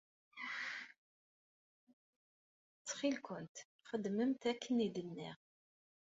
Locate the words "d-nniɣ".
4.95-5.37